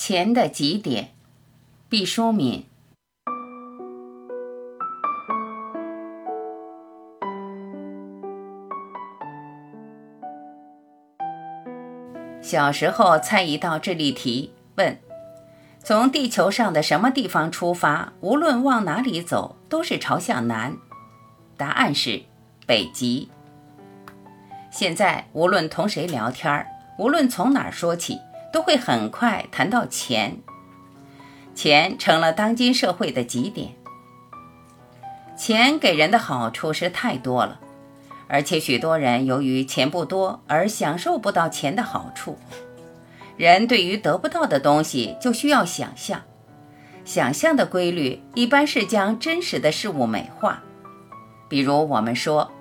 [0.00, 1.08] 钱的极点，
[1.88, 2.64] 毕淑敏。
[12.40, 14.96] 小时候猜一道智力题，问：
[15.82, 20.76] 从地球上的什么地方出发，无论往哪里走，都是朝向南？
[21.56, 22.22] 答案是
[22.64, 23.28] 北极。
[24.70, 26.68] 现在无论同谁聊天儿，
[27.00, 28.20] 无论从哪儿说起，
[28.52, 30.38] 都会很快谈到钱。
[31.54, 33.74] 钱成了当今社会的极点。
[35.36, 37.60] 钱给人的好处是太多了，
[38.28, 42.38] 而且许多人由于钱不多而享受不到钱的好处。
[43.36, 46.22] 人对于得不到的东西就需要想象，
[47.04, 50.62] 想象的规律一般是将真实的事物美化。
[51.48, 52.52] 比如我们说。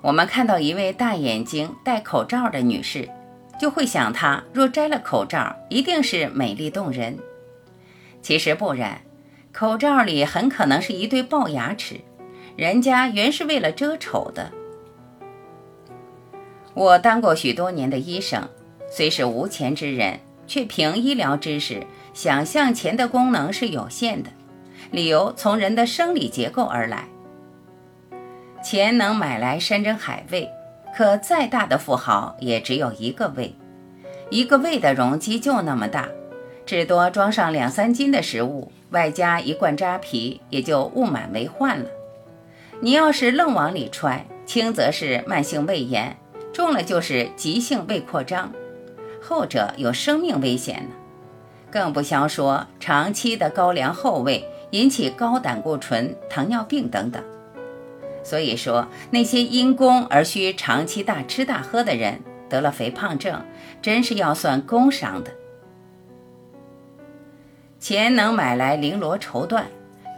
[0.00, 3.08] 我们看到一位大眼睛、戴口罩的女士，
[3.60, 7.18] 就会想她若摘了口罩，一定是美丽动人。
[8.22, 9.02] 其实不然，
[9.52, 12.00] 口罩里很可能是一对龅牙齿，
[12.56, 14.50] 人家原是为了遮丑的。
[16.74, 18.48] 我当过许多年的医生，
[18.90, 24.30] 虽是无钱之人，却凭医疗知识想象钱的功能是有限的，
[24.90, 27.08] 理由从人的生理结构而来。
[28.62, 30.48] 钱能买来山珍海味，
[30.96, 33.56] 可再大的富豪也只有一个胃，
[34.30, 36.08] 一个胃的容积就那么大，
[36.64, 41.86] 至多装上两三斤的食物，外加一罐扎啤，也就物满为患了。
[42.80, 46.16] 你要是愣往里揣，轻则是慢性胃炎，
[46.52, 48.52] 重了就是急性胃扩张，
[49.20, 50.94] 后者有生命危险呢。
[51.72, 57.20] 更不消说长期的高粱厚胃，引起高胆固醇、糖尿病等等。
[58.24, 63.44] 所以说，那些因公而需长期大吃大喝的人，得了肥胖症，
[63.80, 65.30] 真是要算工伤的。
[67.78, 69.64] 钱能买来绫罗绸缎，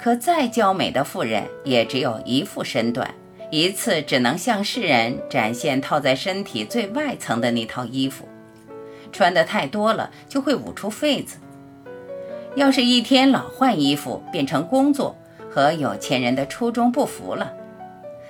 [0.01, 3.13] 可再娇美的妇人，也只有一副身段，
[3.51, 8.29] 一次只能向世人展现套在身体最外层的那套衣服，
[9.11, 11.39] 穿的太多了就会捂出痱子。
[12.55, 15.19] 要是一天老换衣服变成工作，
[15.51, 17.53] 和有钱人的初衷不符了。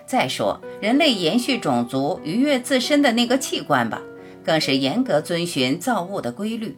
[0.06, 4.00] 再说，人类延续种族、愉悦自身的那个器官吧，
[4.44, 6.76] 更是严格遵循造物的规律。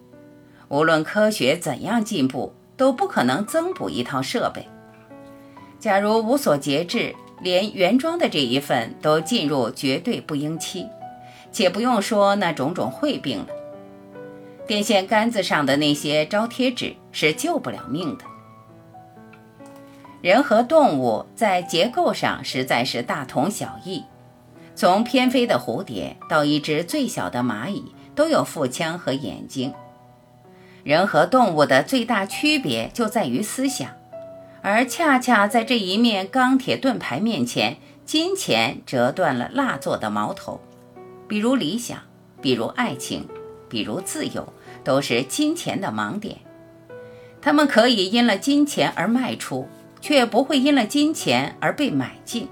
[0.69, 4.67] 无论科学怎样进步，都不可能增补一套设备。
[5.79, 10.87] 假如无所节制，连原装的这一份都进入绝对不应期，
[11.53, 13.47] 且不用说那种种秽病了。
[14.67, 18.25] 电线杆子上的那些招贴纸是救不了命的。
[20.29, 24.05] 人和动物在结构上实在是大同小异，
[24.75, 29.73] 从翩飞的蝴蝶到一只最小的蚂蚁，都有腹腔和眼睛。
[30.85, 33.89] 人和动物的最大区别就在于思想，
[34.61, 40.61] 而恰恰在这一面钢铁盾牌面前，金钱折断了蜡做的矛头。
[41.27, 42.01] 比如理想，
[42.43, 43.27] 比如爱情，
[43.67, 44.53] 比如自由，
[44.85, 46.37] 都是金钱的盲点。
[47.41, 49.67] 他们可以因了金钱而卖出。
[50.01, 52.49] 却不会因了金钱而被买进，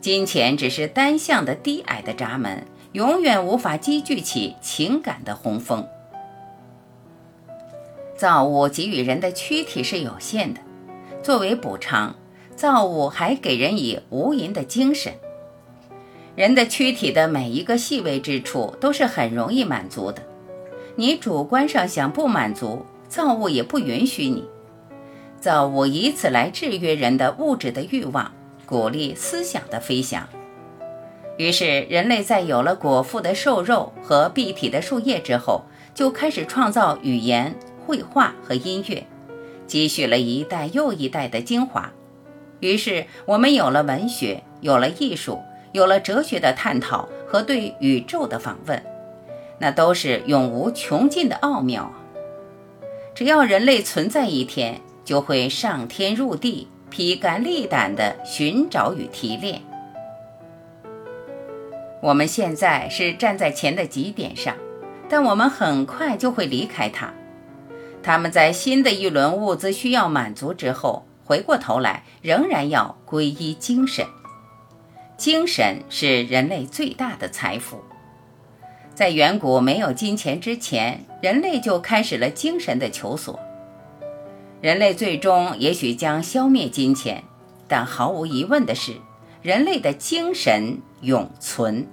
[0.00, 5.86] 金钱只是单向的低矮的闸门，永远无法积聚起情感的洪峰。
[8.16, 10.60] 造物给予人的躯体是有限的，
[11.22, 12.16] 作为补偿，
[12.56, 15.12] 造物还给人以无垠的精神。
[16.34, 20.22] 人的躯体的每一个细微之处都是很容易满足的，
[20.96, 24.44] 你主观上想不满足，造物也不允许你。
[25.40, 28.32] 造物以此来制约人的物质的欲望，
[28.66, 30.28] 鼓励思想的飞翔。
[31.36, 37.54] 于是，人类在有了果腹的瘦肉和蔽体的树叶之后，就开始创造语言、
[37.86, 39.06] 绘画和音乐，
[39.66, 41.92] 积蓄了一代又一代的精华。
[42.58, 48.82] 于是，我们有了文学，有了艺术，有了哲学的探讨和对宇宙的访问，
[49.60, 51.94] 那都是永无穷尽的奥妙啊！
[53.14, 54.80] 只要人类存在一天。
[55.08, 59.62] 就会上天入地，披肝沥胆地寻找与提炼。
[62.02, 64.54] 我们现在是站在钱的极点上，
[65.08, 67.10] 但我们很快就会离开它。
[68.02, 74.04] 他们在新的一轮物资需要满足之后，回过头来仍然要皈依精神。
[75.16, 77.82] 精神是人类最大的财富。
[78.94, 83.40] 在远古没有金钱之前，人类就开始了精神的求索。
[84.60, 87.22] 人类最终也许将消灭金钱，
[87.68, 88.96] 但毫无疑问的是，
[89.40, 91.86] 人类的精神永存。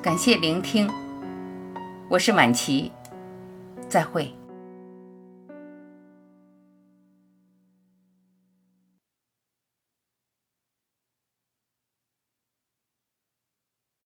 [0.00, 0.88] 感谢聆听，
[2.08, 2.90] 我是晚琪，
[3.86, 4.34] 再会。